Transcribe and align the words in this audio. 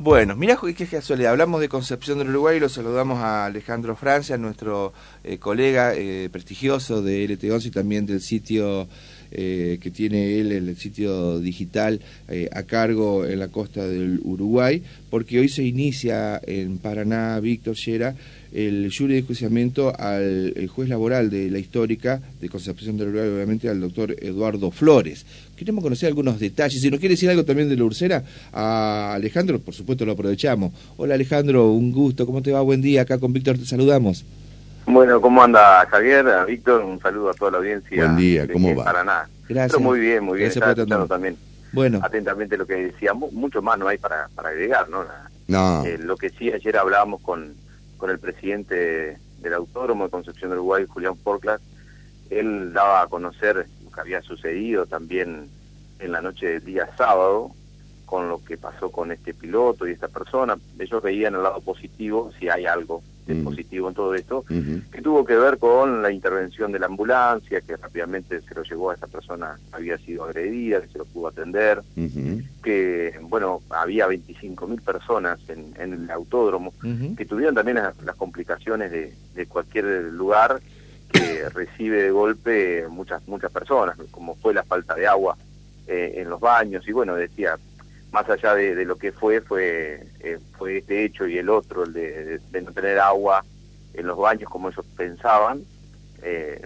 Bueno, 0.00 0.36
mira 0.36 0.56
qué 0.76 0.86
casualidad. 0.86 1.32
Hablamos 1.32 1.60
de 1.60 1.68
Concepción 1.68 2.18
del 2.18 2.28
Uruguay 2.28 2.58
y 2.58 2.60
lo 2.60 2.68
saludamos 2.68 3.18
a 3.18 3.46
Alejandro 3.46 3.96
Francia, 3.96 4.38
nuestro 4.38 4.92
eh, 5.24 5.38
colega 5.38 5.92
eh, 5.96 6.28
prestigioso 6.30 7.02
de 7.02 7.28
LT11 7.28 7.66
y 7.66 7.70
también 7.72 8.06
del 8.06 8.20
sitio 8.20 8.86
eh, 9.32 9.78
que 9.80 9.90
tiene 9.90 10.38
él, 10.38 10.52
el 10.52 10.76
sitio 10.76 11.38
digital 11.40 12.00
a 12.52 12.62
cargo 12.64 13.24
en 13.24 13.38
la 13.38 13.48
costa 13.48 13.86
del 13.86 14.20
Uruguay, 14.22 14.82
porque 15.10 15.38
hoy 15.38 15.48
se 15.48 15.64
inicia 15.64 16.40
en 16.46 16.78
Paraná, 16.78 17.40
Víctor 17.40 17.76
Llera, 17.76 18.14
el 18.52 18.90
jury 18.96 19.14
de 19.14 19.18
enjuiciamiento 19.20 19.92
al 19.98 20.68
juez 20.68 20.88
laboral 20.88 21.30
de 21.30 21.50
la 21.50 21.58
histórica 21.58 22.20
de 22.40 22.48
Concepción 22.48 22.96
del 22.96 23.08
Uruguay, 23.08 23.28
obviamente 23.28 23.68
al 23.68 23.80
doctor 23.80 24.16
Eduardo 24.20 24.70
Flores. 24.70 25.24
Queremos 25.56 25.82
conocer 25.82 26.08
algunos 26.08 26.38
detalles. 26.38 26.80
Si 26.80 26.90
nos 26.90 27.00
quiere 27.00 27.14
decir 27.14 27.28
algo 27.28 27.44
también 27.44 27.68
de 27.68 27.76
la 27.76 27.84
Ursera, 27.84 28.24
a 28.52 29.14
Alejandro, 29.14 29.58
por 29.60 29.74
supuesto 29.74 30.06
lo 30.06 30.12
aprovechamos. 30.12 30.72
Hola 30.96 31.14
Alejandro, 31.14 31.72
un 31.72 31.92
gusto, 31.92 32.26
¿cómo 32.26 32.42
te 32.42 32.52
va? 32.52 32.60
Buen 32.62 32.80
día, 32.80 33.02
acá 33.02 33.18
con 33.18 33.32
Víctor 33.32 33.58
te 33.58 33.66
saludamos. 33.66 34.24
Bueno, 34.88 35.20
¿cómo 35.20 35.42
anda 35.42 35.86
Javier? 35.86 36.26
Víctor, 36.46 36.82
un 36.82 37.00
saludo 37.00 37.30
a 37.30 37.34
toda 37.34 37.52
la 37.52 37.58
audiencia. 37.58 38.04
Buen 38.04 38.16
día, 38.16 38.46
¿cómo 38.52 38.74
va? 38.74 38.84
Paraná. 38.84 39.28
Gracias. 39.48 39.80
muy 39.80 40.00
bien, 40.00 40.24
muy 40.24 40.38
bien. 40.38 40.50
Gracias 40.54 40.88
por 40.88 41.08
también 41.08 41.36
bueno. 41.72 42.00
atentamente 42.02 42.56
lo 42.56 42.66
que 42.66 42.74
decía. 42.74 43.12
Mucho 43.14 43.62
más 43.62 43.78
no 43.78 43.88
hay 43.88 43.98
para, 43.98 44.28
para 44.34 44.48
agregar, 44.50 44.88
¿no? 44.88 45.04
No. 45.46 45.84
Eh, 45.84 45.98
lo 45.98 46.16
que 46.16 46.30
sí, 46.30 46.52
ayer 46.52 46.76
hablábamos 46.76 47.20
con 47.22 47.54
con 47.98 48.10
el 48.10 48.18
presidente 48.18 49.18
del 49.40 49.54
Autódromo 49.54 50.04
de 50.04 50.10
Concepción 50.10 50.50
del 50.50 50.60
Uruguay, 50.60 50.86
Julián 50.88 51.16
Porclas, 51.16 51.60
él 52.30 52.72
daba 52.72 53.02
a 53.02 53.06
conocer 53.08 53.66
lo 53.84 53.90
que 53.90 54.00
había 54.00 54.22
sucedido 54.22 54.86
también 54.86 55.50
en 55.98 56.12
la 56.12 56.22
noche 56.22 56.46
del 56.46 56.64
día 56.64 56.88
sábado, 56.96 57.50
con 58.06 58.28
lo 58.28 58.42
que 58.42 58.56
pasó 58.56 58.90
con 58.90 59.12
este 59.12 59.34
piloto 59.34 59.86
y 59.86 59.92
esta 59.92 60.08
persona. 60.08 60.56
Ellos 60.78 61.02
veían 61.02 61.34
el 61.34 61.42
lado 61.42 61.60
positivo, 61.60 62.30
si 62.38 62.48
hay 62.48 62.64
algo 62.64 63.02
mm. 63.34 63.44
positivo 63.44 63.88
en 63.88 63.94
todo 63.94 64.14
esto, 64.14 64.44
que 64.46 65.02
tuvo 65.02 65.24
que 65.24 65.36
ver 65.36 65.58
con 65.58 66.02
la 66.02 66.10
intervención 66.10 66.72
de 66.72 66.78
la 66.78 66.86
ambulancia, 66.86 67.60
que 67.60 67.76
rápidamente 67.76 68.40
se 68.42 68.54
lo 68.54 68.62
llevó 68.62 68.90
a 68.90 68.94
esta 68.94 69.06
persona, 69.06 69.58
había 69.72 69.98
sido 69.98 70.24
agredida, 70.24 70.80
que 70.80 70.88
se 70.88 70.98
lo 70.98 71.04
pudo 71.04 71.28
atender, 71.28 71.82
que, 72.62 73.18
bueno, 73.22 73.62
había 73.70 74.08
25.000 74.08 74.82
personas 74.82 75.38
en, 75.48 75.74
el 75.80 76.10
autódromo, 76.10 76.72
que 77.16 77.24
tuvieron 77.24 77.54
también 77.54 77.76
las, 77.76 78.16
complicaciones 78.16 78.90
de, 78.90 79.14
de 79.34 79.46
cualquier 79.46 79.84
lugar 80.12 80.60
que 81.12 81.48
recibe 81.54 82.02
de 82.02 82.10
golpe 82.10 82.86
muchas 82.88 83.26
muchas 83.26 83.50
personas, 83.50 83.96
como 84.10 84.34
fue 84.36 84.54
la 84.54 84.62
falta 84.62 84.94
de 84.94 85.06
agua 85.06 85.36
eh, 85.86 86.14
en 86.16 86.28
los 86.28 86.40
baños, 86.40 86.86
y 86.86 86.92
bueno, 86.92 87.14
decía, 87.14 87.58
más 88.12 88.28
allá 88.28 88.54
de, 88.54 88.84
lo 88.84 88.96
que 88.96 89.12
fue, 89.12 89.40
fue, 89.40 90.06
eh, 90.20 90.38
fue 90.56 90.78
este 90.78 91.04
hecho 91.04 91.26
y 91.26 91.38
el 91.38 91.50
otro, 91.50 91.84
el 91.84 91.92
de, 91.92 92.40
no 92.62 92.72
tener 92.72 92.98
agua 92.98 93.44
en 93.94 94.06
los 94.06 94.16
baños 94.16 94.50
como 94.50 94.68
ellos 94.70 94.84
pensaban, 94.96 95.62
eh, 96.22 96.60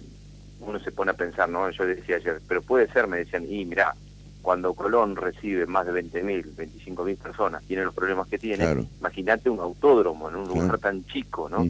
uno 0.60 0.78
se 0.78 0.92
pone 0.92 1.10
a 1.10 1.14
pensar, 1.14 1.48
¿no? 1.48 1.68
Yo 1.70 1.84
decía 1.84 2.16
ayer, 2.16 2.40
pero 2.46 2.62
puede 2.62 2.86
ser, 2.92 3.08
me 3.08 3.18
decían, 3.18 3.44
y 3.48 3.64
mira, 3.64 3.94
cuando 4.42 4.74
Colón 4.74 5.16
recibe 5.16 5.66
más 5.66 5.86
de 5.86 5.92
20.000, 5.92 6.54
25.000 6.54 7.16
personas, 7.16 7.62
tiene 7.64 7.84
los 7.84 7.94
problemas 7.94 8.28
que 8.28 8.38
tiene, 8.38 8.88
imagínate 9.00 9.50
un 9.50 9.60
autódromo 9.60 10.28
en 10.28 10.36
un 10.36 10.48
lugar 10.48 10.78
tan 10.78 11.04
chico, 11.06 11.48
¿no? 11.48 11.64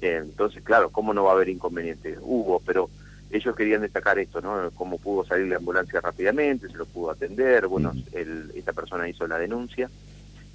Eh, 0.00 0.20
entonces, 0.22 0.62
claro, 0.62 0.90
¿cómo 0.90 1.12
no 1.12 1.24
va 1.24 1.32
a 1.32 1.34
haber 1.34 1.48
inconvenientes? 1.48 2.18
Hubo, 2.20 2.60
pero 2.60 2.88
ellos 3.30 3.54
querían 3.54 3.82
destacar 3.82 4.18
esto, 4.18 4.40
¿no? 4.40 4.70
Cómo 4.74 4.98
pudo 4.98 5.24
salir 5.24 5.48
la 5.48 5.56
ambulancia 5.56 6.00
rápidamente, 6.00 6.68
se 6.68 6.76
lo 6.76 6.86
pudo 6.86 7.10
atender, 7.10 7.66
bueno, 7.66 7.92
esta 8.54 8.72
persona 8.72 9.08
hizo 9.08 9.26
la 9.26 9.38
denuncia 9.38 9.88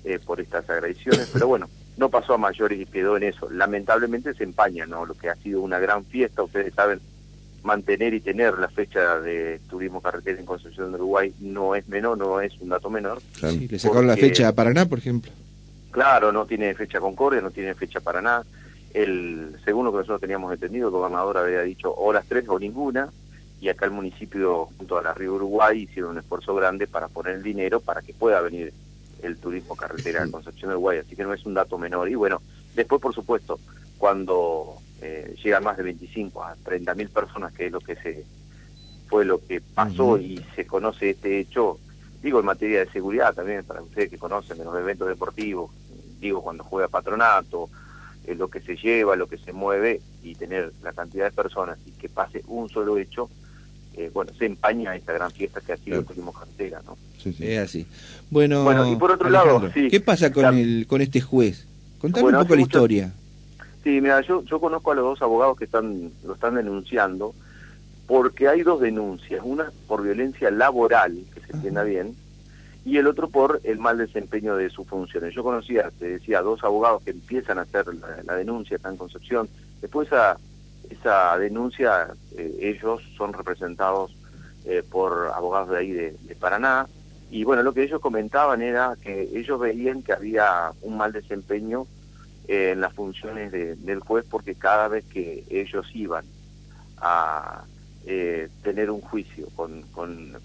eh, 0.04 0.20
por 0.24 0.42
estas 0.42 0.70
agresiones, 0.70 1.30
pero 1.32 1.48
bueno, 1.48 1.70
no 1.98 2.10
pasó 2.10 2.34
a 2.34 2.38
mayores 2.38 2.80
y 2.80 2.86
quedó 2.86 3.18
en 3.18 3.24
eso. 3.24 3.50
Lamentablemente 3.50 4.34
se 4.34 4.44
empaña, 4.44 4.86
¿no? 4.86 5.06
Lo 5.06 5.14
que 5.14 5.30
ha 5.30 5.36
sido 5.36 5.62
una 5.62 5.80
gran 5.80 6.04
fiesta, 6.06 6.44
ustedes 6.44 6.74
saben, 6.74 7.00
mantener 7.64 8.14
y 8.14 8.20
tener 8.20 8.60
la 8.60 8.68
fecha 8.68 9.20
de 9.20 9.60
turismo 9.68 10.02
carretera 10.02 10.40
en 10.40 10.46
Concepción 10.46 10.92
de 10.92 10.98
Uruguay 10.98 11.34
no 11.40 11.76
es 11.76 11.88
menor, 11.88 12.18
no 12.18 12.40
es 12.40 12.54
un 12.60 12.70
dato 12.70 12.90
menor. 12.90 13.22
Sí, 13.40 13.68
le 13.68 13.80
sacaron 13.80 14.08
la 14.08 14.16
fecha 14.16 14.48
a 14.48 14.54
Paraná, 14.54 14.86
por 14.86 15.00
ejemplo. 15.00 15.32
Claro, 15.90 16.32
no 16.32 16.46
tiene 16.46 16.76
fecha 16.76 17.00
Concordia, 17.00 17.42
no 17.42 17.52
tiene 17.52 17.74
fecha 17.74 18.00
Paraná 18.02 18.44
el, 18.96 19.58
según 19.66 19.86
lo 19.86 19.92
que 19.92 19.98
nosotros 19.98 20.22
teníamos 20.22 20.54
entendido, 20.54 20.88
el 20.88 20.94
gobernador 20.94 21.38
había 21.38 21.62
dicho 21.64 21.94
o 21.94 22.14
las 22.14 22.26
tres 22.26 22.48
o 22.48 22.58
ninguna, 22.58 23.10
y 23.60 23.68
acá 23.68 23.86
el 23.86 23.92
municipio 23.92 24.70
junto 24.78 24.98
a 24.98 25.04
la 25.04 25.14
Río 25.14 25.34
Uruguay 25.34 25.82
hicieron 25.82 26.12
un 26.12 26.20
esfuerzo 26.20 26.56
grande 26.56 26.88
para 26.88 27.10
poner 27.10 27.36
el 27.36 27.44
dinero 27.44 27.82
para 27.82 28.02
que 28.02 28.14
pueda 28.14 28.40
venir 28.40 28.74
el 29.22 29.38
turismo 29.38 29.76
carretera 29.76 30.24
en 30.24 30.32
Concepción 30.32 30.70
del 30.70 30.78
Uruguay, 30.78 31.00
así 31.00 31.14
que 31.14 31.24
no 31.24 31.34
es 31.34 31.46
un 31.46 31.56
dato 31.56 31.78
menor. 31.78 32.08
Y 32.10 32.16
bueno, 32.16 32.42
después 32.74 33.02
por 33.02 33.14
supuesto, 33.14 33.60
cuando 33.98 34.78
eh, 35.02 35.36
llegan 35.44 35.66
más 35.66 35.76
de 35.76 35.84
25 35.84 36.42
a 36.42 36.56
30 36.64 36.96
mil 36.96 37.10
personas, 37.10 37.52
que 37.52 37.66
es 37.66 37.72
lo 37.74 37.82
que 37.82 37.98
se 37.98 38.24
fue 39.08 39.26
lo 39.26 39.46
que 39.46 39.60
pasó 39.60 40.18
y 40.18 40.42
se 40.56 40.66
conoce 40.66 41.10
este 41.10 41.40
hecho, 41.40 41.80
digo 42.24 42.40
en 42.40 42.46
materia 42.46 42.80
de 42.80 42.92
seguridad 42.92 43.34
también, 43.34 43.66
para 43.66 43.82
ustedes 43.82 44.10
que 44.10 44.18
conocen 44.18 44.58
de 44.58 44.64
los 44.64 44.76
eventos 44.78 45.08
deportivos, 45.10 45.70
digo 46.22 46.42
cuando 46.42 46.64
juega 46.64 46.88
patronato, 46.88 47.70
eh, 48.28 48.36
lo 48.36 48.50
que 48.50 48.62
se 48.62 48.76
lleva, 48.76 49.16
lo 49.16 49.28
que 49.28 49.38
se 49.38 49.54
mueve 49.54 50.02
y 50.24 50.36
tener 50.36 50.72
la 50.84 50.94
cantidad 50.94 51.26
de 51.26 51.32
personas 51.32 51.78
y 51.86 51.92
que 51.92 52.10
pase 52.10 52.44
un 52.48 52.70
solo 52.70 52.98
hecho, 52.98 53.30
eh, 53.94 54.10
bueno, 54.14 54.32
se 54.38 54.46
empaña 54.46 54.96
esta 54.96 55.14
gran 55.14 55.32
fiesta 55.32 55.62
que 55.62 55.74
ha 55.74 55.78
sido 55.78 56.00
el 56.00 56.06
turismo 56.06 56.34
cartera, 56.34 56.82
¿no? 56.86 56.98
Sí, 57.18 57.34
sí. 57.34 57.48
Es 57.48 57.60
así. 57.60 57.88
Bueno, 58.30 58.64
bueno 58.64 58.92
y 58.92 58.96
por 58.96 59.12
otro 59.12 59.30
lado, 59.30 59.70
¿qué 59.74 60.00
pasa 60.00 60.32
con, 60.32 60.58
el, 60.58 60.86
con 60.88 61.02
este 61.02 61.22
juez? 61.22 61.68
Contame 62.00 62.30
un 62.30 62.40
poco 62.40 62.56
la 62.56 62.62
historia. 62.62 63.14
Sí, 63.84 64.02
mira, 64.02 64.22
yo, 64.22 64.44
yo 64.44 64.60
conozco 64.60 64.92
a 64.92 64.96
los 64.96 65.04
dos 65.06 65.22
abogados 65.22 65.58
que 65.58 65.66
están 65.66 66.12
lo 66.24 66.34
están 66.34 66.56
denunciando 66.56 67.34
porque 68.08 68.48
hay 68.48 68.64
dos 68.64 68.82
denuncias, 68.82 69.42
una 69.44 69.72
por 69.88 70.04
violencia 70.04 70.52
laboral, 70.52 71.18
que 71.34 71.42
se 71.42 71.54
entienda 71.54 71.84
bien, 71.84 72.16
y 72.86 72.98
el 72.98 73.08
otro 73.08 73.28
por 73.30 73.60
el 73.64 73.80
mal 73.80 73.98
desempeño 73.98 74.56
de 74.56 74.70
sus 74.70 74.88
funciones. 74.88 75.34
Yo 75.34 75.44
conocía, 75.44 75.92
te 75.98 76.08
decía, 76.08 76.42
dos 76.42 76.64
abogados 76.64 77.02
que 77.02 77.10
empiezan 77.10 77.58
a 77.58 77.64
hacer 77.64 77.88
la, 78.24 78.36
denuncia 78.36 78.78
acá 78.78 78.90
en 78.90 78.98
Concepción. 78.98 79.50
Después 79.82 80.08
esa, 80.08 80.38
esa 80.92 81.36
denuncia, 81.40 82.14
eh, 82.38 82.58
ellos 82.62 83.02
son 83.18 83.34
representados 83.34 84.16
eh, 84.66 84.84
por 84.88 85.32
abogados 85.34 85.70
de 85.70 85.78
ahí 85.78 85.92
de, 85.92 86.38
Paraná. 86.40 86.88
Y 87.32 87.44
bueno, 87.44 87.64
lo 87.64 87.74
que 87.74 87.82
ellos 87.82 88.00
comentaban 88.00 88.62
era 88.62 88.96
que 89.02 89.32
ellos 89.34 89.60
veían 89.60 90.04
que 90.04 90.14
había 90.14 90.72
un 90.84 90.96
mal 90.96 91.12
desempeño 91.12 91.88
eh, 92.48 92.70
en 92.74 92.82
las 92.82 92.94
funciones 92.94 93.52
del 93.52 94.00
juez 94.02 94.26
porque 94.30 94.54
cada 94.54 94.90
vez 94.90 95.04
que 95.06 95.44
ellos 95.50 95.88
iban 95.96 96.24
a 96.98 97.64
tener 98.62 98.92
un 98.92 99.02
juicio 99.02 99.48
con, 99.56 99.82
con, 99.92 100.38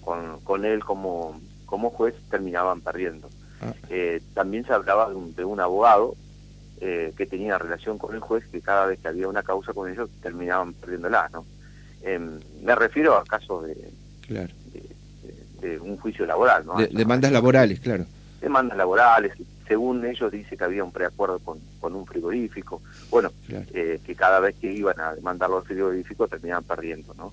con 0.43 0.65
él 0.65 0.83
como 0.83 1.39
como 1.71 1.89
juez 1.89 2.13
terminaban 2.29 2.81
perdiendo. 2.81 3.29
Ah. 3.61 3.73
Eh, 3.89 4.21
también 4.33 4.65
se 4.65 4.73
hablaba 4.73 5.09
de 5.09 5.45
un, 5.45 5.59
abogado 5.61 6.15
eh, 6.81 7.13
que 7.15 7.25
tenía 7.25 7.57
relación 7.57 7.97
con 7.97 8.13
el 8.13 8.19
juez 8.19 8.43
que 8.51 8.59
cada 8.59 8.87
vez 8.87 8.99
que 8.99 9.07
había 9.07 9.29
una 9.29 9.41
causa 9.41 9.71
con 9.71 9.89
ellos 9.89 10.09
terminaban 10.21 10.73
perdiéndola, 10.73 11.29
¿no? 11.31 11.45
Em, 12.03 12.41
me 12.61 12.75
refiero 12.75 13.15
a 13.15 13.23
casos 13.23 13.67
de, 13.67 14.49
de, 15.61 15.79
un 15.79 15.95
juicio 15.95 16.25
laboral, 16.25 16.65
¿no? 16.65 16.75
demandas 16.91 17.31
laborales, 17.31 17.79
claro. 17.79 18.05
Demandas 18.41 18.77
laborales, 18.77 19.31
según 19.65 20.03
ellos 20.05 20.29
dice 20.29 20.57
que 20.57 20.63
había 20.65 20.83
un 20.83 20.91
preacuerdo 20.91 21.39
con, 21.39 21.59
con 21.79 21.95
un 21.95 22.05
frigorífico, 22.05 22.81
bueno, 23.09 23.31
eh, 23.47 23.99
que 24.03 24.15
cada 24.15 24.41
vez 24.41 24.55
que 24.59 24.73
iban 24.73 24.99
a 24.99 25.15
demandarlo 25.15 25.59
al 25.59 25.63
frigorífico 25.63 26.27
terminaban 26.27 26.65
perdiendo, 26.65 27.13
¿no? 27.13 27.31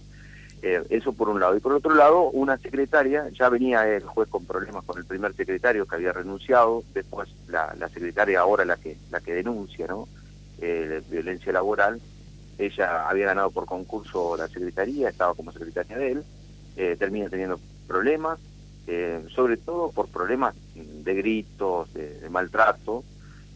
Eh, 0.60 0.84
eso 0.90 1.12
por 1.12 1.28
un 1.28 1.40
lado. 1.40 1.56
Y 1.56 1.60
por 1.60 1.72
otro 1.72 1.94
lado, 1.94 2.30
una 2.30 2.58
secretaria, 2.58 3.28
ya 3.30 3.48
venía 3.48 3.86
el 3.88 4.02
juez 4.02 4.28
con 4.28 4.44
problemas 4.44 4.84
con 4.84 4.98
el 4.98 5.04
primer 5.04 5.34
secretario 5.34 5.86
que 5.86 5.94
había 5.94 6.12
renunciado, 6.12 6.82
después 6.94 7.28
la, 7.46 7.74
secretaria 7.92 8.40
ahora 8.40 8.64
la 8.64 8.76
que, 8.76 8.96
la 9.10 9.20
que 9.20 9.34
denuncia, 9.34 9.86
¿no? 9.86 10.08
Eh, 10.60 11.00
violencia 11.08 11.52
laboral, 11.52 12.00
ella 12.58 13.08
había 13.08 13.26
ganado 13.26 13.50
por 13.52 13.66
concurso 13.66 14.36
la 14.36 14.48
secretaría, 14.48 15.08
estaba 15.08 15.34
como 15.34 15.52
secretaria 15.52 15.96
de 15.96 16.12
él, 16.12 16.24
eh, 16.76 16.96
termina 16.98 17.28
teniendo 17.28 17.60
problemas, 17.86 18.38
sobre 19.34 19.58
todo 19.58 19.90
por 19.90 20.08
problemas 20.08 20.54
de 20.74 21.14
gritos, 21.14 21.92
de, 21.92 22.20
de 22.20 22.30
maltrato, 22.30 23.04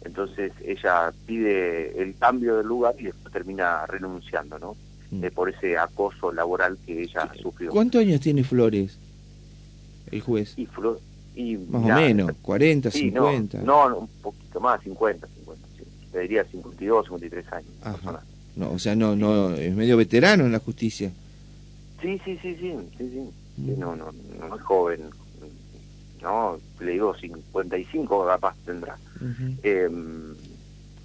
entonces 0.05 0.53
ella 0.63 1.11
pide 1.25 2.03
el 2.03 2.15
cambio 2.19 2.59
del 2.59 2.67
lugar 2.67 2.95
y 2.99 3.05
después 3.05 3.33
termina 3.33 3.87
renunciando, 3.87 4.59
¿no? 4.59 4.77
Mm. 5.13 5.27
por 5.35 5.51
ese 5.51 5.77
acoso 5.77 6.33
laboral 6.33 6.79
que 6.87 7.03
ella 7.03 7.31
sufrió. 7.41 7.71
¿Cuántos 7.71 8.01
años 8.01 8.21
tiene 8.21 8.43
Flores, 8.45 8.99
el 10.11 10.21
juez? 10.23 10.55
Y, 10.57 10.67
y 11.37 11.57
más 11.59 11.83
o 11.85 11.95
menos, 12.01 12.33
40, 12.41 12.91
50. 12.91 13.59
No, 13.63 13.99
un 13.99 14.09
poquito 14.23 14.59
más, 14.59 14.81
50, 14.83 15.27
50. 15.27 15.69
Le 16.15 16.21
diría 16.21 16.45
52, 16.45 17.05
53 17.07 17.53
años. 17.53 17.71
No, 18.57 18.71
o 18.73 18.79
sea, 18.79 18.97
no, 18.97 19.15
no, 19.15 19.53
es 19.55 19.75
medio 19.75 19.99
veterano 19.99 20.47
en 20.47 20.53
la 20.53 20.59
justicia. 20.61 21.13
Sí, 22.01 22.19
sí, 22.25 22.39
sí, 22.41 22.57
sí, 22.59 22.75
sí, 22.97 23.11
sí. 23.11 23.31
Mm. 23.59 23.79
no, 23.79 23.95
no, 23.95 24.13
no 24.41 24.57
es 24.57 24.63
joven. 24.63 25.01
¿no? 26.23 26.59
Le 26.81 26.93
digo 26.93 27.15
55 27.15 28.27
capaz 28.27 28.55
tendrá. 28.65 28.97
eh, 29.63 29.91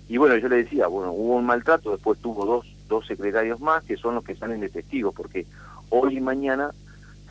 y 0.08 0.16
bueno, 0.16 0.38
yo 0.38 0.48
le 0.48 0.58
decía, 0.64 0.88
bueno, 0.88 1.12
hubo 1.12 1.36
un 1.36 1.46
maltrato, 1.46 1.92
después 1.92 2.18
tuvo 2.20 2.46
dos, 2.46 2.66
dos 2.88 3.08
secretarios 3.08 3.60
más 3.60 3.84
que 3.84 3.98
son 3.98 4.16
los 4.16 4.24
que 4.24 4.36
salen 4.36 4.62
de 4.62 4.70
testigos, 4.70 5.14
porque 5.14 5.46
hoy 5.90 6.18
y 6.18 6.22
mañana 6.22 6.72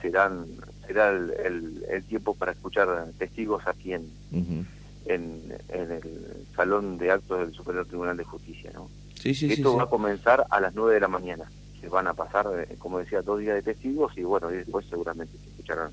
serán 0.00 0.47
será 0.87 1.11
el, 1.11 1.85
el, 1.91 2.05
tiempo 2.05 2.35
para 2.35 2.53
escuchar 2.53 2.88
testigos 3.19 3.67
aquí 3.67 3.93
en, 3.93 4.08
en, 4.32 5.43
en, 5.69 5.91
el 5.91 6.47
Salón 6.55 6.97
de 6.99 7.11
Actos 7.11 7.41
del 7.41 7.53
Superior 7.53 7.87
Tribunal 7.87 8.17
de 8.17 8.25
Justicia. 8.25 8.70
¿no? 8.73 8.88
Sí, 9.14 9.35
sí, 9.35 9.53
Esto 9.53 9.76
va 9.76 9.85
a 9.85 9.88
comenzar 9.88 10.47
a 10.49 10.61
las 10.61 10.75
9 10.75 10.94
de 10.94 11.00
la 11.00 11.08
mañana. 11.08 11.50
Se 11.81 11.88
van 11.88 12.06
a 12.06 12.14
pasar, 12.14 12.47
eh, 12.56 12.76
como 12.79 12.99
decía, 12.99 13.23
dos 13.23 13.41
días 13.41 13.56
de 13.56 13.62
testigos 13.62 14.17
y 14.17 14.23
bueno, 14.23 14.53
y 14.53 14.58
después 14.58 14.87
seguramente 14.87 15.37
se 15.38 15.49
escucharán. 15.49 15.91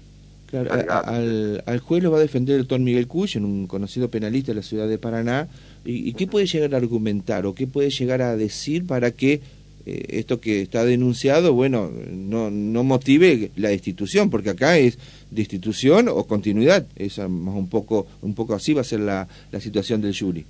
Claro, 0.54 0.72
al, 0.72 1.64
al, 1.66 1.80
juez 1.80 2.04
lo 2.04 2.12
va 2.12 2.18
a 2.20 2.22
defender 2.22 2.54
el 2.54 2.62
doctor 2.62 2.80
Miguel 2.80 3.08
Cuch, 3.08 3.38
un 3.38 3.66
conocido 3.66 4.10
penalista 4.10 4.52
de 4.52 4.58
la 4.58 4.62
ciudad 4.62 4.88
de 4.88 5.00
Paraná. 5.00 5.48
¿Y, 5.84 6.08
¿Y, 6.08 6.14
qué 6.14 6.28
puede 6.28 6.46
llegar 6.46 6.76
a 6.76 6.78
argumentar 6.78 7.48
o 7.48 7.56
qué 7.56 7.66
puede 7.66 7.90
llegar 7.90 8.22
a 8.22 8.38
decir 8.38 8.86
para 8.86 9.10
que 9.10 9.42
eh, 9.88 10.06
esto 10.10 10.40
que 10.40 10.62
está 10.62 10.86
denunciado, 10.86 11.56
bueno, 11.56 11.90
no, 12.12 12.52
no 12.52 12.84
motive 12.84 13.50
la 13.56 13.70
destitución, 13.70 14.30
porque 14.30 14.52
acá 14.52 14.78
es 14.78 15.00
destitución 15.32 16.08
o 16.08 16.24
continuidad, 16.28 16.86
es 16.98 17.18
más 17.18 17.56
un 17.56 17.68
poco, 17.68 18.06
un 18.22 18.36
poco 18.36 18.54
así 18.54 18.76
va 18.76 18.82
a 18.82 18.84
ser 18.84 19.00
la, 19.00 19.28
la 19.52 19.60
situación 19.60 20.02
del 20.02 20.16
jury. 20.16 20.46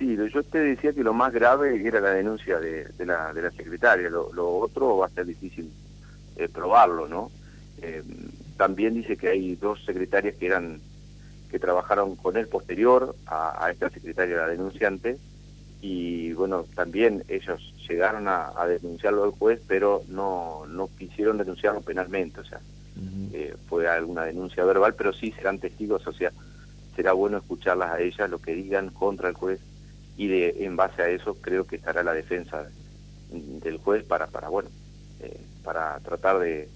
Sí, 0.00 0.16
yo 0.34 0.42
te 0.42 0.58
decía 0.58 0.92
que 0.92 1.04
lo 1.04 1.14
más 1.14 1.32
grave 1.32 1.80
era 1.86 2.00
la 2.00 2.10
denuncia 2.10 2.58
de, 2.58 2.88
de, 2.98 3.06
la, 3.06 3.32
de 3.32 3.42
la 3.42 3.52
secretaria, 3.52 4.10
lo, 4.10 4.32
lo, 4.32 4.56
otro 4.56 4.96
va 4.96 5.06
a 5.06 5.10
ser 5.10 5.26
difícil 5.26 5.70
eh, 6.36 6.48
probarlo, 6.52 7.06
¿no? 7.06 7.30
Eh, 7.80 8.02
también 8.62 8.94
dice 8.94 9.16
que 9.16 9.28
hay 9.28 9.56
dos 9.56 9.84
secretarias 9.84 10.36
que 10.36 10.46
eran 10.46 10.80
que 11.50 11.58
trabajaron 11.58 12.14
con 12.14 12.36
él 12.36 12.46
posterior 12.46 13.16
a, 13.26 13.64
a 13.64 13.72
esta 13.72 13.90
secretaria, 13.90 14.36
la 14.36 14.46
denunciante, 14.46 15.18
y 15.80 16.32
bueno, 16.34 16.64
también 16.76 17.24
ellos 17.26 17.74
llegaron 17.88 18.28
a, 18.28 18.52
denunciarlo 18.68 19.24
al 19.24 19.32
juez, 19.32 19.60
pero 19.66 20.04
no, 20.06 20.64
no 20.68 20.88
quisieron 20.96 21.38
denunciarlo 21.38 21.80
penalmente, 21.80 22.38
o 22.38 22.44
sea, 22.44 22.60
eh, 23.32 23.56
fue 23.68 23.88
alguna 23.88 24.22
denuncia 24.26 24.64
verbal, 24.64 24.94
pero 24.94 25.12
sí 25.12 25.32
serán 25.32 25.58
testigos, 25.58 26.06
o 26.06 26.12
sea, 26.12 26.30
será 26.94 27.14
bueno 27.14 27.38
escucharlas 27.38 27.90
a 27.90 28.00
ellas, 28.00 28.30
lo 28.30 28.38
que 28.38 28.54
digan 28.54 28.90
contra 28.90 29.28
el 29.28 29.34
juez, 29.34 29.58
y 30.16 30.28
de 30.28 30.64
en 30.64 30.76
base 30.76 31.02
a 31.02 31.08
eso 31.08 31.34
creo 31.34 31.66
que 31.66 31.74
estará 31.74 32.04
la 32.04 32.14
defensa 32.14 32.68
del 33.32 33.78
juez 33.78 34.04
para, 34.04 34.28
para 34.28 34.48
bueno, 34.50 34.70
eh, 35.18 35.40
para 35.64 35.98
tratar 35.98 36.38
de, 36.38 36.68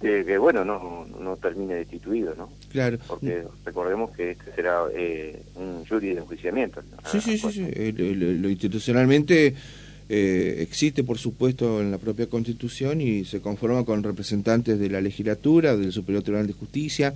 que, 0.00 0.38
bueno, 0.38 0.64
no, 0.64 1.06
no 1.20 1.36
termine 1.36 1.74
destituido, 1.74 2.34
¿no? 2.34 2.48
Claro. 2.70 2.98
Porque 3.06 3.44
recordemos 3.64 4.10
que 4.12 4.30
este 4.32 4.52
será 4.54 4.84
eh, 4.94 5.42
un 5.56 5.84
jury 5.86 6.14
de 6.14 6.20
enjuiciamiento. 6.20 6.80
Sí, 7.10 7.20
sí, 7.20 7.36
sí, 7.36 7.52
sí. 7.52 7.92
Lo, 7.92 8.48
institucionalmente 8.48 9.54
eh, 10.08 10.56
existe, 10.60 11.04
por 11.04 11.18
supuesto, 11.18 11.82
en 11.82 11.90
la 11.90 11.98
propia 11.98 12.28
Constitución 12.28 13.02
y 13.02 13.26
se 13.26 13.42
conforma 13.42 13.84
con 13.84 14.02
representantes 14.02 14.78
de 14.78 14.88
la 14.88 15.02
legislatura, 15.02 15.76
del 15.76 15.92
Superior 15.92 16.22
Tribunal 16.22 16.46
de 16.46 16.54
Justicia 16.54 17.14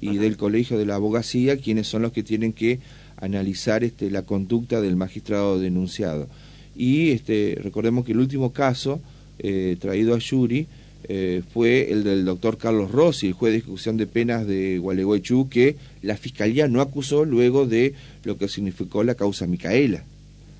y 0.00 0.16
del 0.16 0.38
Colegio 0.38 0.78
de 0.78 0.86
la 0.86 0.94
Abogacía, 0.94 1.58
quienes 1.58 1.86
son 1.86 2.00
los 2.00 2.12
que 2.12 2.22
tienen 2.22 2.54
que 2.54 2.80
analizar 3.18 3.84
este, 3.84 4.10
la 4.10 4.22
conducta 4.22 4.80
del 4.80 4.96
magistrado 4.96 5.60
denunciado. 5.60 6.28
Y 6.74 7.10
este, 7.10 7.58
recordemos 7.62 8.06
que 8.06 8.12
el 8.12 8.20
último 8.20 8.54
caso 8.54 9.02
eh, 9.38 9.76
traído 9.78 10.14
a 10.14 10.18
jury 10.20 10.66
eh, 11.04 11.42
fue 11.52 11.90
el 11.90 12.04
del 12.04 12.24
doctor 12.24 12.58
Carlos 12.58 12.90
Rossi, 12.90 13.28
el 13.28 13.32
juez 13.32 13.52
de 13.52 13.58
ejecución 13.58 13.96
de 13.96 14.06
penas 14.06 14.46
de 14.46 14.78
Gualeguaychú, 14.78 15.48
que 15.48 15.76
la 16.02 16.16
fiscalía 16.16 16.68
no 16.68 16.80
acusó 16.80 17.24
luego 17.24 17.66
de 17.66 17.94
lo 18.24 18.38
que 18.38 18.48
significó 18.48 19.02
la 19.04 19.14
causa 19.14 19.46
Micaela. 19.46 20.02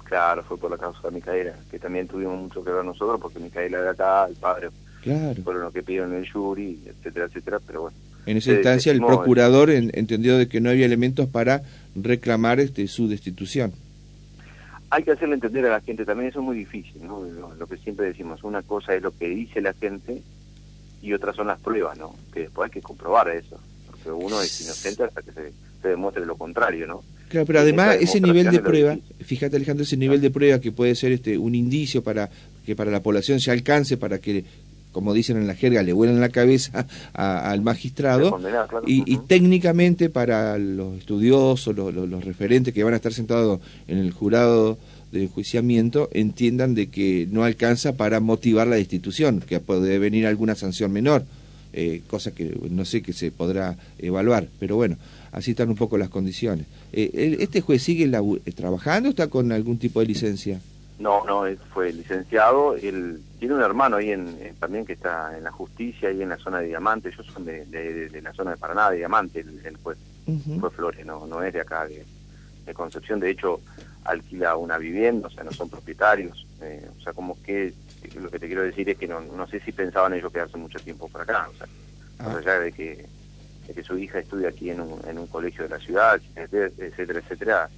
Claro, 0.04 0.42
fue 0.42 0.58
por 0.58 0.70
la 0.70 0.78
causa 0.78 1.10
Micaela, 1.10 1.54
que 1.70 1.78
también 1.78 2.06
tuvimos 2.08 2.40
mucho 2.40 2.64
que 2.64 2.70
ver 2.70 2.84
nosotros, 2.84 3.20
porque 3.20 3.38
Micaela 3.38 3.80
de 3.80 3.88
acá, 3.90 4.26
el 4.28 4.34
padre, 4.34 4.68
claro. 5.02 5.42
fueron 5.42 5.62
los 5.62 5.72
que 5.72 5.82
pidieron 5.82 6.14
el 6.14 6.30
jury, 6.30 6.80
etcétera, 6.86 7.26
etcétera, 7.26 7.60
pero 7.66 7.82
bueno. 7.82 7.96
En 8.26 8.36
esa 8.36 8.52
instancia 8.52 8.92
el 8.92 9.00
procurador 9.00 9.70
entendió 9.70 10.38
de 10.38 10.46
que 10.46 10.60
no 10.60 10.70
había 10.70 10.86
elementos 10.86 11.28
para 11.28 11.62
reclamar 11.96 12.60
este 12.60 12.86
su 12.86 13.08
destitución 13.08 13.72
hay 14.92 15.04
que 15.04 15.12
hacerle 15.12 15.36
entender 15.36 15.64
a 15.64 15.70
la 15.70 15.80
gente 15.80 16.04
también, 16.04 16.28
eso 16.28 16.40
es 16.40 16.44
muy 16.44 16.54
difícil, 16.54 17.06
¿no? 17.06 17.24
Lo, 17.58 17.66
que 17.66 17.78
siempre 17.78 18.04
decimos, 18.04 18.44
una 18.44 18.60
cosa 18.60 18.94
es 18.94 19.02
lo 19.02 19.10
que 19.10 19.26
dice 19.26 19.62
la 19.62 19.72
gente 19.72 20.20
y 21.00 21.14
otras 21.14 21.34
son 21.34 21.46
las 21.46 21.58
pruebas, 21.58 21.96
¿no? 21.96 22.14
Que 22.30 22.40
después 22.40 22.66
hay 22.66 22.72
que 22.72 22.82
comprobar 22.82 23.30
eso, 23.30 23.58
porque 23.86 24.10
uno 24.10 24.42
es 24.42 24.60
inocente 24.60 25.04
hasta 25.04 25.22
que 25.22 25.32
se, 25.32 25.52
demuestre 25.82 26.26
lo 26.26 26.36
contrario, 26.36 26.86
¿no? 26.86 27.02
Claro, 27.30 27.46
pero 27.46 27.60
además 27.60 27.96
ese 28.02 28.20
nivel 28.20 28.50
de 28.50 28.60
prueba, 28.60 28.98
fíjate 29.24 29.56
Alejandro, 29.56 29.84
ese 29.84 29.96
nivel 29.96 30.20
de 30.20 30.30
prueba 30.30 30.60
que 30.60 30.72
puede 30.72 30.94
ser 30.94 31.12
este 31.12 31.38
un 31.38 31.54
indicio 31.54 32.02
para 32.02 32.28
que 32.66 32.76
para 32.76 32.90
la 32.90 33.02
población 33.02 33.40
se 33.40 33.50
alcance, 33.50 33.96
para 33.96 34.18
que 34.18 34.44
como 34.92 35.14
dicen 35.14 35.36
en 35.36 35.46
la 35.46 35.54
jerga, 35.54 35.82
le 35.82 35.92
vuelan 35.92 36.20
la 36.20 36.28
cabeza 36.28 36.86
al 37.14 37.62
magistrado 37.62 38.38
y, 38.86 39.16
técnicamente 39.26 40.10
para 40.10 40.58
los 40.58 40.98
estudiosos, 40.98 41.74
los, 41.74 41.94
los, 41.94 42.24
referentes 42.24 42.72
que 42.72 42.84
van 42.84 42.92
a 42.92 42.96
estar 42.96 43.12
sentados 43.12 43.60
en 43.88 43.98
el 43.98 44.12
jurado 44.12 44.78
de 45.10 45.24
enjuiciamiento, 45.24 46.08
entiendan 46.12 46.74
de 46.74 46.88
que 46.88 47.28
no 47.30 47.44
alcanza 47.44 47.92
para 47.94 48.20
motivar 48.20 48.66
la 48.66 48.76
destitución, 48.76 49.40
que 49.40 49.60
puede 49.60 49.98
venir 49.98 50.26
alguna 50.26 50.54
sanción 50.54 50.90
menor, 50.92 51.24
eh, 51.74 52.02
cosa 52.06 52.34
que 52.34 52.54
no 52.70 52.84
sé 52.84 53.02
que 53.02 53.12
se 53.12 53.30
podrá 53.30 53.76
evaluar, 53.98 54.48
pero 54.58 54.76
bueno, 54.76 54.96
así 55.30 55.52
están 55.52 55.68
un 55.68 55.76
poco 55.76 55.98
las 55.98 56.08
condiciones. 56.08 56.66
Eh, 56.92 57.36
¿Este 57.40 57.60
juez 57.60 57.82
sigue 57.82 58.10
trabajando 58.54 59.08
o 59.08 59.10
está 59.10 59.28
con 59.28 59.52
algún 59.52 59.78
tipo 59.78 60.00
de 60.00 60.06
licencia? 60.06 60.60
No, 61.02 61.24
no, 61.24 61.46
él 61.46 61.58
fue 61.74 61.92
licenciado, 61.92 62.76
él 62.76 63.20
tiene 63.40 63.56
un 63.56 63.62
hermano 63.62 63.96
ahí 63.96 64.12
en, 64.12 64.54
también 64.60 64.86
que 64.86 64.92
está 64.92 65.36
en 65.36 65.42
la 65.42 65.50
justicia, 65.50 66.08
ahí 66.08 66.22
en 66.22 66.28
la 66.28 66.36
zona 66.36 66.60
de 66.60 66.68
Diamante, 66.68 67.08
ellos 67.08 67.26
son 67.26 67.44
de, 67.44 67.66
de, 67.66 68.22
la 68.22 68.32
zona 68.32 68.52
de 68.52 68.56
Paraná, 68.56 68.88
de 68.88 68.98
Diamante, 68.98 69.40
el, 69.40 69.76
juez, 69.82 69.98
fue 70.60 70.70
Flores, 70.70 71.04
no, 71.04 71.26
no 71.26 71.42
es 71.42 71.52
de 71.52 71.60
acá, 71.60 71.88
de, 71.88 72.04
Concepción, 72.72 73.18
de 73.18 73.30
hecho 73.30 73.60
alquila 74.04 74.56
una 74.56 74.78
vivienda, 74.78 75.26
o 75.26 75.30
sea, 75.30 75.42
no 75.42 75.50
son 75.50 75.68
propietarios, 75.68 76.46
eh, 76.60 76.88
o 76.96 77.02
sea, 77.02 77.12
como 77.12 77.36
que 77.42 77.74
lo 78.14 78.30
que 78.30 78.38
te 78.38 78.46
quiero 78.46 78.62
decir 78.62 78.88
es 78.88 78.96
que 78.96 79.08
no, 79.08 79.20
no 79.20 79.48
sé 79.48 79.58
si 79.58 79.72
pensaban 79.72 80.14
ellos 80.14 80.32
quedarse 80.32 80.56
mucho 80.56 80.78
tiempo 80.78 81.08
por 81.08 81.22
acá, 81.22 81.48
o 81.52 81.56
sea, 81.56 81.66
más 82.24 82.36
ah. 82.36 82.38
allá 82.38 82.60
de 82.60 82.70
que, 82.70 83.04
de 83.66 83.74
que 83.74 83.82
su 83.82 83.98
hija 83.98 84.20
estudia 84.20 84.50
aquí 84.50 84.70
en 84.70 84.80
un, 84.80 85.00
en 85.08 85.18
un 85.18 85.26
colegio 85.26 85.64
de 85.64 85.70
la 85.70 85.80
ciudad, 85.80 86.20
etcétera, 86.36 87.18
etcétera, 87.18 87.70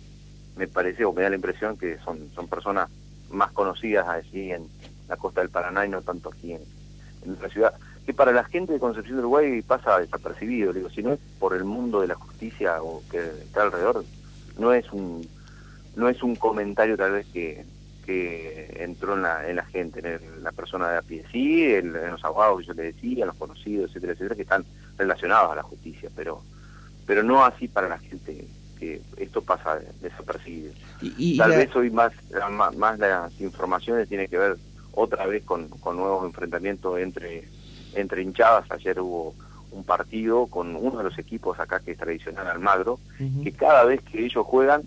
me 0.57 0.69
parece 0.69 1.07
o 1.07 1.13
me 1.15 1.23
da 1.23 1.31
la 1.31 1.37
impresión 1.37 1.79
que 1.79 1.97
son, 2.05 2.31
son 2.35 2.47
personas 2.47 2.91
más 3.31 3.53
conocidas 3.53 4.07
allí 4.09 4.53
en 4.53 4.67
la 5.09 5.17
costa 5.17 5.41
del 5.41 5.51
Paraná 5.51 5.87
y 5.87 5.89
no 5.89 6.03
tanto 6.03 6.31
aquí 6.31 6.53
en, 6.53 6.63
nuestra 7.25 7.49
ciudad, 7.49 7.75
que 8.05 8.13
para 8.13 8.33
la 8.33 8.45
gente 8.45 8.75
de 8.75 8.79
Concepción 8.79 9.17
de 9.17 9.21
Uruguay 9.21 9.63
pasa 9.63 9.99
desapercibido, 9.99 10.75
digo, 10.75 10.91
si 10.91 11.03
no 11.03 11.15
es 11.15 11.19
por 11.39 11.55
el 11.55 11.65
mundo 11.65 12.03
de 12.03 12.09
la 12.09 12.17
justicia 12.17 12.83
o 12.83 13.03
que 13.11 13.19
está 13.19 13.63
alrededor, 13.63 14.05
no 14.59 14.75
es 14.75 14.93
un 14.93 15.27
no 15.97 16.09
es 16.09 16.23
un 16.23 16.37
comentario 16.37 16.99
tal 16.99 17.13
vez 17.13 17.27
que, 17.33 17.65
que 18.05 18.77
entró 18.81 19.15
en 19.15 19.23
la, 19.23 19.49
en 19.49 19.57
la 19.57 19.65
gente, 19.65 20.01
en 20.01 20.43
la 20.43 20.53
persona 20.53 20.91
de 20.91 20.99
a 20.99 21.03
pie, 21.03 21.25
sí, 21.33 21.65
en, 21.73 21.93
los 21.93 22.23
abogados 22.25 22.61
que 22.61 22.67
yo 22.67 22.75
le 22.75 22.83
decía, 22.93 23.25
los 23.25 23.37
conocidos, 23.37 23.89
etcétera, 23.91 24.13
etcétera, 24.13 24.35
que 24.35 24.43
están 24.43 24.65
relacionados 24.99 25.53
a 25.53 25.57
la 25.57 25.63
justicia, 25.63 26.11
pero 26.15 26.43
pero 27.07 27.23
no 27.23 27.45
así 27.45 27.69
para 27.69 27.89
la 27.89 27.99
gente 27.99 28.47
que 28.85 29.01
esto 29.17 29.43
pasa 29.43 29.81
desapercibido. 30.01 30.73
Y, 31.01 31.37
Tal 31.37 31.51
vez 31.51 31.75
hoy 31.75 31.91
más, 31.91 32.13
más, 32.77 32.99
las 32.99 33.41
informaciones 33.41 34.09
tienen 34.09 34.29
que 34.29 34.39
ver 34.39 34.57
otra 34.93 35.27
vez 35.27 35.45
con, 35.45 35.69
con 35.69 35.97
nuevos 35.97 36.25
enfrentamientos 36.25 36.99
entre, 36.99 37.45
entre 37.95 38.23
hinchadas. 38.23 38.71
Ayer 38.71 39.01
hubo 39.01 39.35
un 39.71 39.85
partido 39.85 40.47
con 40.47 40.77
uno 40.77 40.99
de 40.99 41.05
los 41.05 41.19
equipos 41.19 41.59
acá 41.59 41.81
que 41.81 41.93
es 41.93 41.99
tradicional 41.99 42.47
Almagro, 42.47 42.99
que 43.43 43.53
cada 43.53 43.85
vez 43.85 44.01
que 44.03 44.25
ellos 44.25 44.47
juegan, 44.47 44.83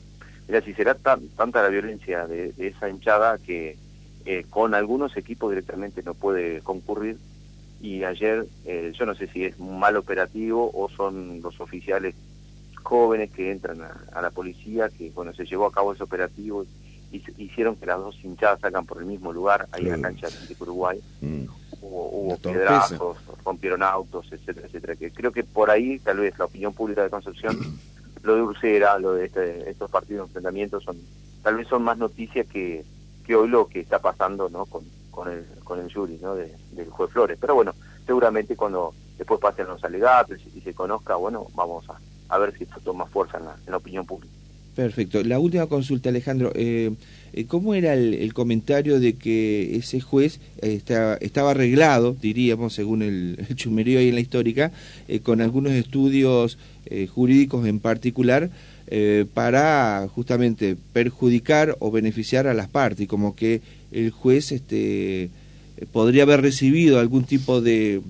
mira, 0.48 0.62
si 0.62 0.74
será 0.74 0.96
tanta 0.96 1.62
la 1.62 1.70
violencia 1.70 2.25
de, 2.25 2.54
esa 2.58 2.89
hinchada 2.89 3.38
que 3.38 3.77
eh, 4.25 4.46
con 4.50 4.74
algunos 4.74 5.18
equipos 5.18 5.50
directamente 5.51 6.04
no 6.04 6.13
puede 6.13 6.62
concurrir 6.62 7.18
y 7.82 8.04
ayer 8.04 8.48
eh, 8.66 8.94
yo 8.98 9.06
no 9.06 9.13
sé 9.13 9.27
si 9.27 9.46
es 9.46 9.60
un 9.60 9.77
mal 9.80 9.98
operativo 9.98 10.72
o 10.74 10.89
son 10.89 11.42
los 11.42 11.60
oficiales 11.60 12.16
jóvenes 12.88 13.32
que 13.32 13.51
entran 13.51 13.82
a, 13.82 14.22
la 14.22 14.32
policía, 14.32 14.89
que 14.89 15.12
cuando 15.12 15.34
se 15.34 15.46
llevó 15.46 15.65
a 15.65 15.72
cabo 15.72 15.94
ese 15.94 16.03
operativo 16.03 16.63
y, 17.12 17.22
hicieron 17.38 17.75
que 17.75 17.86
las 17.86 18.00
dos 18.00 18.17
hinchadas 18.24 18.62
salgan 18.62 18.86
por 18.86 19.00
el 19.00 19.06
mismo 19.06 19.34
lugar, 19.34 19.67
ahí 19.72 19.88
en 19.88 20.01
la 20.01 20.08
cancha 20.08 20.27
de 20.29 20.56
Uruguay. 20.60 21.00
Mm. 21.22 21.44
Hubo, 21.82 22.10
hubo 22.12 22.38
piedrazos, 22.38 23.17
rompieron 23.46 23.84
autos, 23.84 24.27
etcétera, 24.32 24.67
etcétera. 24.67 24.96
Que 24.96 25.12
creo 25.12 25.32
que 25.32 25.44
por 25.44 25.70
ahí 25.70 26.00
tal 26.00 26.20
vez 26.20 26.38
la 26.39 26.46
opinión 26.46 26.74
pública 26.74 27.03
de 27.03 27.10
Concepción, 27.10 27.58
lo 28.24 28.36
de 28.36 28.41
Ursera, 28.41 28.98
lo 29.00 29.13
de 29.13 29.25
este, 29.25 29.70
estos 29.70 29.91
partidos 29.91 30.22
de 30.22 30.29
enfrentamiento, 30.29 30.79
son 30.79 30.98
tal 31.44 31.58
vez 31.58 31.67
son 31.67 31.84
más 31.84 31.98
noticias 31.98 32.48
que, 32.48 32.86
que 33.25 33.36
hoy 33.36 33.50
lo 33.50 33.67
que 33.67 33.82
está 33.82 34.00
pasando 34.00 34.50
no 34.50 34.65
con, 34.65 34.84
con 35.12 35.29
el 35.29 35.46
con 35.63 35.79
el 35.79 35.94
jury 35.94 36.20
¿no? 36.22 36.36
del 36.36 36.89
juez 36.89 37.12
Flores. 37.12 37.38
Pero 37.39 37.56
bueno, 37.56 37.74
seguramente 38.06 38.56
cuando 38.56 38.94
después 39.17 39.39
pasen 39.39 39.67
los 39.67 39.84
alegatos 39.84 40.39
y 40.56 40.62
se 40.62 40.74
conozca, 40.74 41.15
bueno, 41.15 41.48
vamos 41.56 41.89
a, 41.89 42.00
a 42.29 42.38
ver 42.38 42.57
si 42.57 42.63
esto 42.63 42.79
toma 42.84 43.05
fuerza 43.05 43.38
en 43.38 43.72
la, 43.72 43.77
opinión 43.77 44.05
pública. 44.05 44.34
Perfecto. 44.75 45.24
La 45.24 45.39
última 45.39 45.65
consulta, 45.67 46.10
Alejandro. 46.10 46.51
Eh, 46.55 46.91
eh, 47.34 47.46
¿Cómo 47.46 47.74
era 47.74 47.93
el, 47.93 48.34
comentario 48.34 49.00
de 49.00 49.13
que 49.13 49.75
ese 49.75 50.01
juez 50.01 50.39
eh, 50.62 50.81
estaba 51.19 51.51
arreglado, 51.51 52.15
diríamos, 52.19 52.74
según 52.74 53.01
el, 53.01 53.43
el, 53.50 53.55
chumerío 53.55 54.00
ahí 54.00 54.10
en 54.10 54.15
la 54.15 54.22
histórica, 54.22 54.72
con 55.24 55.41
algunos 55.41 55.72
estudios 55.74 56.57
jurídicos 57.13 57.67
en 57.67 57.79
particular, 57.79 58.50
para 59.34 60.07
justamente 60.13 60.77
perjudicar 60.93 61.75
o 61.79 61.91
beneficiar 61.91 62.48
a 62.48 62.53
las 62.53 62.69
partes, 62.69 63.07
como 63.07 63.36
que 63.36 63.62
el 63.91 64.12
juez 64.12 64.51
este, 64.51 65.29
podría 65.91 66.24
haber 66.24 66.41
recibido 66.41 67.00
algún 67.00 67.25
tipo 67.25 67.62
de, 67.62 68.01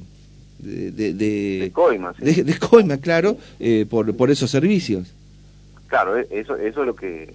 de, 0.67 1.13
de, 1.13 1.71
coima, 1.71 2.13
de, 2.17 2.59
coima, 2.59 2.97
claro, 2.97 3.37
eh, 3.59 3.85
por, 3.89 4.15
por 4.15 4.29
esos 4.29 4.49
servicios. 4.51 5.13
Claro, 5.87 6.17
e, 6.17 6.27
eso, 6.31 6.55
eso 6.55 6.81
es 6.81 6.87
lo 6.87 6.95
que, 6.95 7.33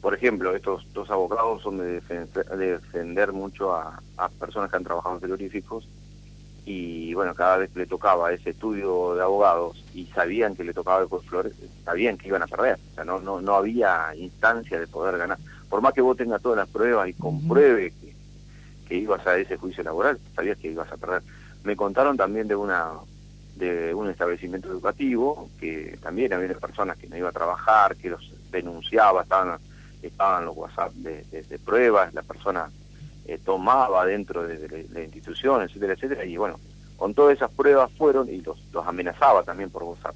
por 0.00 0.14
ejemplo, 0.14 0.54
estos 0.54 0.86
dos 0.92 1.10
abogados 1.10 1.62
son 1.62 1.78
de 1.78 2.00
defender, 2.56 3.32
mucho 3.32 3.74
a, 3.74 4.00
a, 4.16 4.28
personas 4.28 4.70
que 4.70 4.76
han 4.76 4.84
trabajado 4.84 5.16
en 5.16 5.20
frigoríficos 5.22 5.88
y 6.66 7.14
bueno, 7.14 7.32
cada 7.34 7.58
vez 7.58 7.70
que 7.70 7.78
le 7.78 7.86
tocaba 7.86 8.32
ese 8.32 8.50
estudio 8.50 9.14
de 9.14 9.22
abogados 9.22 9.84
y 9.94 10.06
sabían 10.06 10.56
que 10.56 10.64
le 10.64 10.74
tocaba 10.74 11.00
el 11.00 11.08
Flores, 11.24 11.52
sabían 11.84 12.18
que 12.18 12.26
iban 12.26 12.42
a 12.42 12.48
perder, 12.48 12.78
o 12.90 12.94
sea, 12.96 13.04
no, 13.04 13.20
no, 13.20 13.40
no 13.40 13.54
había 13.54 14.12
instancia 14.16 14.80
de 14.80 14.88
poder 14.88 15.16
ganar. 15.16 15.38
Por 15.70 15.80
más 15.80 15.94
que 15.94 16.00
vos 16.00 16.16
tengas 16.16 16.42
todas 16.42 16.58
las 16.58 16.68
pruebas 16.68 17.08
y 17.08 17.12
compruebe 17.12 17.92
que, 17.92 18.12
que 18.88 18.96
ibas 18.96 19.24
a 19.28 19.38
ese 19.38 19.56
juicio 19.56 19.84
laboral, 19.84 20.18
sabías 20.34 20.58
que 20.58 20.72
ibas 20.72 20.90
a 20.90 20.96
perder. 20.96 21.22
Me 21.64 21.76
contaron 21.76 22.16
también 22.16 22.48
de 22.48 22.56
una 22.56 22.92
de 23.56 23.94
un 23.94 24.10
establecimiento 24.10 24.68
educativo 24.68 25.48
que 25.58 25.98
también 26.02 26.32
había 26.34 26.52
personas 26.58 26.98
que 26.98 27.08
no 27.08 27.16
iban 27.16 27.30
a 27.30 27.32
trabajar, 27.32 27.96
que 27.96 28.10
los 28.10 28.30
denunciaba, 28.50 29.22
estaban 29.22 29.58
estaban 30.02 30.44
los 30.44 30.56
WhatsApp 30.56 30.92
de, 30.92 31.58
pruebas, 31.64 32.12
la 32.14 32.22
persona 32.22 32.70
eh, 33.26 33.38
tomaba 33.44 34.04
dentro 34.04 34.46
de, 34.46 34.86
la 34.92 35.02
institución, 35.02 35.62
etcétera, 35.62 35.94
etcétera, 35.94 36.24
y 36.24 36.36
bueno, 36.36 36.60
con 36.96 37.14
todas 37.14 37.36
esas 37.36 37.50
pruebas 37.50 37.90
fueron 37.92 38.28
y 38.28 38.40
los, 38.40 38.58
los 38.72 38.86
amenazaba 38.86 39.42
también 39.42 39.70
por 39.70 39.82
WhatsApp 39.82 40.14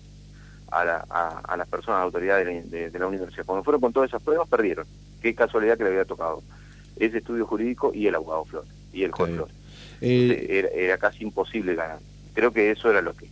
a, 0.70 0.84
la, 0.84 0.96
a, 1.42 1.56
las 1.56 1.68
personas, 1.68 1.98
a 1.98 2.02
autoridades 2.02 2.70
de, 2.70 2.98
la 2.98 3.06
universidad. 3.06 3.44
Cuando 3.44 3.64
fueron 3.64 3.80
con 3.80 3.92
todas 3.92 4.10
esas 4.10 4.22
pruebas, 4.22 4.48
perdieron. 4.48 4.86
Qué 5.20 5.34
casualidad 5.34 5.76
que 5.76 5.84
le 5.84 5.90
había 5.90 6.04
tocado 6.04 6.42
ese 6.96 7.18
estudio 7.18 7.46
jurídico 7.46 7.90
y 7.92 8.06
el 8.06 8.14
abogado 8.14 8.44
Flores, 8.44 8.70
y 8.92 9.02
el 9.02 9.10
juez 9.10 9.34
Flores. 9.34 9.54
Eh, 10.00 10.70
era, 10.74 10.98
casi 10.98 11.24
imposible 11.24 11.74
ganar. 11.74 11.98
Creo 12.34 12.52
que 12.52 12.70
eso 12.70 12.90
era 12.90 13.02
lo 13.02 13.14
que 13.14 13.26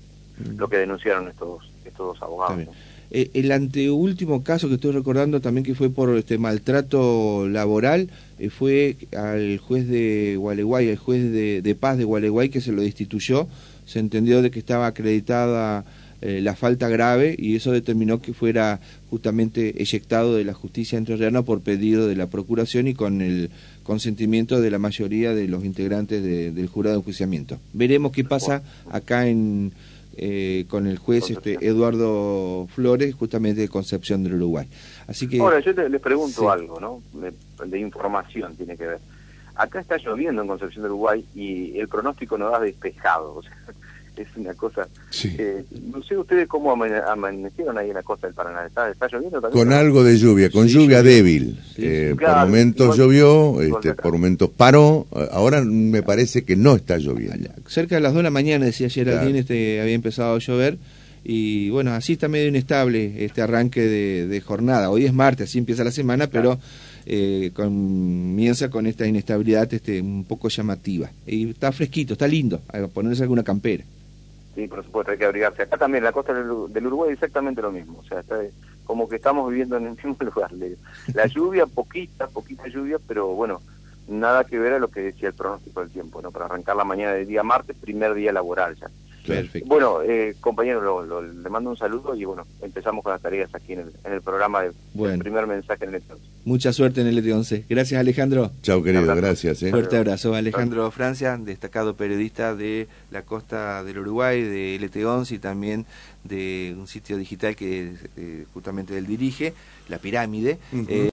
lo 0.57 0.69
que 0.69 0.77
denunciaron 0.77 1.29
estos 1.29 1.71
estos 1.85 2.07
dos 2.07 2.23
abogados. 2.23 2.67
Eh, 3.11 3.31
el 3.35 3.51
anteúltimo 3.53 4.45
caso 4.45 4.69
que 4.69 4.75
estoy 4.75 4.93
recordando 4.93 5.41
también 5.41 5.65
que 5.65 5.75
fue 5.75 5.89
por 5.89 6.15
este 6.17 6.37
maltrato 6.37 7.49
laboral 7.49 8.11
eh, 8.39 8.51
fue 8.51 8.97
al 9.17 9.59
juez 9.59 9.89
de 9.89 10.37
Gualeguay, 10.37 10.91
al 10.91 10.99
juez 10.99 11.33
de, 11.33 11.63
de, 11.63 11.75
paz 11.75 11.97
de 11.97 12.05
Gualeguay 12.05 12.51
que 12.51 12.61
se 12.61 12.73
lo 12.73 12.83
destituyó. 12.83 13.49
Se 13.87 13.99
entendió 13.99 14.43
de 14.43 14.51
que 14.51 14.59
estaba 14.59 14.87
acreditada 14.87 15.85
eh, 16.21 16.41
la 16.43 16.57
falta 16.57 16.89
grave 16.89 17.37
y 17.39 17.57
eso 17.57 17.71
determinó 17.71 18.21
que 18.21 18.33
fuera 18.33 18.81
justamente 19.09 19.81
eyectado 19.81 20.35
de 20.35 20.45
la 20.45 20.53
justicia 20.53 20.99
entrerriana 20.99 21.43
por 21.43 21.61
pedido 21.61 22.09
de 22.09 22.17
la 22.17 22.27
procuración 22.27 22.89
y 22.89 22.95
con 22.95 23.23
el 23.23 23.51
consentimiento 23.85 24.61
de 24.61 24.71
la 24.71 24.79
mayoría 24.79 25.35
de 25.35 25.47
los 25.49 25.65
integrantes 25.65 26.23
del 26.23 26.67
jurado 26.67 26.97
de 26.97 27.01
enjuiciamiento. 27.01 27.59
Veremos 27.73 28.13
qué 28.13 28.25
pasa 28.25 28.63
acá 28.91 29.29
en 29.29 29.73
eh, 30.21 30.65
con 30.69 30.89
el 30.89 30.99
juez 30.99 31.31
este, 31.31 31.65
Eduardo 31.65 32.67
Flores, 32.75 33.15
justamente 33.15 33.61
de 33.61 33.69
Concepción 33.69 34.25
del 34.25 34.35
Uruguay. 34.35 34.67
Así 35.07 35.29
que 35.29 35.39
ahora 35.39 35.61
yo 35.61 35.73
les 35.73 36.01
pregunto 36.01 36.51
algo, 36.51 36.81
¿no? 36.81 37.01
De 37.65 37.79
información 37.79 38.57
tiene 38.57 38.77
que 38.77 38.85
ver. 38.85 38.99
Acá 39.55 39.79
está 39.79 39.97
lloviendo 39.97 40.43
en 40.43 40.49
Concepción 40.49 40.83
del 40.83 40.91
Uruguay 40.91 41.25
y 41.37 41.79
el 41.79 41.87
pronóstico 41.87 42.37
no 42.37 42.51
da 42.51 42.59
despejado. 42.59 43.37
O 43.37 43.43
sea, 43.45 43.53
es 44.17 44.29
una 44.37 44.55
cosa... 44.55 44.89
Eh, 45.25 45.65
no 45.93 46.03
sé 46.03 46.17
ustedes 46.17 46.49
cómo 46.49 46.73
amanecieron 46.73 47.79
ahí 47.79 47.89
en 47.89 47.95
la 47.95 48.03
costa 48.03 48.27
del 48.27 48.35
Paraná. 48.35 48.67
¿Está, 48.67 49.09
lloviendo 49.11 49.41
también? 49.41 49.65
Con 49.65 49.73
algo 49.73 50.05
de 50.05 50.17
lluvia, 50.17 50.51
con 50.51 50.67
lluvia 50.67 51.03
débil. 51.03 51.59
Eh, 51.77 52.15
por 52.19 52.37
momentos 52.37 52.97
llovió, 52.97 53.61
este, 53.61 53.95
por 53.95 54.13
momentos 54.13 54.51
paró. 54.51 55.07
Ahora 55.33 55.63
me 55.63 56.03
parece 56.03 56.45
que 56.45 56.57
no 56.57 56.77
está 56.77 56.99
lloviendo. 56.99 57.51
Cerca 57.67 57.95
de 57.95 58.01
las 58.01 58.13
2 58.13 58.19
de 58.19 58.23
la 58.25 58.31
mañana, 58.31 58.67
decía 58.67 58.87
ayer 58.87 59.11
alguien, 59.11 59.37
este, 59.37 59.81
había 59.81 59.95
empezado 59.95 60.35
a 60.35 60.39
llover. 60.39 60.79
Y 61.25 61.69
bueno, 61.71 61.93
así 61.93 62.15
está 62.15 62.29
medio 62.29 62.49
inestable 62.49 63.25
este 63.25 63.43
arranque 63.43 63.83
de, 63.83 64.41
jornada. 64.41 64.91
Hoy 64.91 65.05
es 65.05 65.13
martes, 65.13 65.51
así 65.51 65.59
empieza 65.59 65.85
la 65.85 65.91
semana, 65.91 66.29
pero 66.29 66.59
eh, 67.05 67.51
comienza 67.53 68.71
con 68.71 68.87
esta 68.87 69.07
inestabilidad 69.07 69.73
este, 69.73 70.01
un 70.01 70.25
poco 70.25 70.49
llamativa. 70.49 71.11
Y 71.27 71.51
está 71.51 71.71
fresquito, 71.73 72.15
está 72.15 72.27
lindo, 72.27 72.63
a 72.69 72.87
ponerse 72.87 73.23
alguna 73.23 73.43
campera. 73.43 73.85
Sí, 74.59 74.67
por 74.67 74.85
supuesto, 74.85 75.13
hay 75.13 75.19
que 75.19 75.25
abrigarse. 75.25 75.63
Acá 75.63 75.77
también, 75.77 76.03
la 76.03 76.11
costa 76.11 76.35
del, 76.35 76.51
Uruguay, 76.51 77.13
exactamente 77.13 77.63
lo 77.63 77.71
mismo. 77.71 78.01
O 78.01 78.03
sea, 78.03 78.19
está 78.19 78.41
como 78.83 79.09
que 79.09 79.15
estamos 79.15 79.49
viviendo 79.49 79.77
en 79.77 79.87
el 79.87 79.91
mismo 79.93 80.17
lugar. 80.35 80.51
La 81.15 81.27
lluvia, 81.29 81.65
poquita, 81.67 82.27
poquita 82.27 82.67
lluvia, 82.67 82.99
pero 83.07 83.29
bueno, 83.29 83.63
nada 84.09 84.43
que 84.43 84.59
ver 84.59 84.73
a 84.73 84.79
lo 84.81 84.89
que 84.89 84.99
decía 84.99 85.29
el 85.29 85.35
pronóstico 85.35 85.79
del 85.79 85.91
tiempo, 85.91 86.21
¿no? 86.21 86.33
Para 86.33 86.47
arrancar 86.47 86.75
la 86.75 86.83
mañana 86.83 87.13
del 87.13 87.29
día 87.29 87.45
martes, 87.45 87.77
primer 87.77 88.15
día 88.15 88.33
laboral 88.33 88.75
ya. 88.75 88.91
Perfecto. 89.35 89.69
Bueno, 89.69 90.03
eh, 90.03 90.35
compañero, 90.41 91.23
le 91.23 91.51
mando 91.51 91.71
un 91.71 91.77
saludo 91.77 92.15
y 92.15 92.25
bueno, 92.25 92.47
empezamos 92.61 93.03
con 93.03 93.13
las 93.13 93.23
tareas 93.23 93.55
aquí 93.55 93.75
en 93.75 93.91
el, 94.05 94.23
programa 94.23 94.63
de 94.63 94.73
primer 95.19 95.47
mensaje 95.47 95.85
en 95.85 95.95
el 95.95 96.03
ET11. 96.03 96.19
Mucha 96.45 96.73
suerte 96.73 97.01
en 97.01 97.09
el 97.09 97.25
ET11. 97.25 97.65
Gracias, 97.69 98.01
Alejandro. 98.01 98.51
Chao, 98.63 98.83
querido, 98.83 99.15
gracias. 99.15 99.63
Eh. 99.63 99.71
Fuerte 99.71 99.97
abrazo. 99.97 100.35
Alejandro 100.35 100.91
Francia, 100.91 101.37
destacado 101.39 101.95
periodista 101.95 102.55
de 102.55 102.89
la 103.11 103.23
costa 103.23 103.85
del 103.85 103.99
Uruguay, 103.99 104.43
de 104.43 104.79
LT11 104.81 105.33
y 105.33 105.39
también 105.39 105.87
de 106.25 106.75
un 106.79 106.87
sitio 106.87 107.17
digital 107.17 107.57
que 107.57 107.95
eh, 108.17 108.45
justamente 108.53 108.97
él 108.97 109.07
dirige, 109.07 109.55
La 109.89 109.99
Pirámide. 109.99 110.59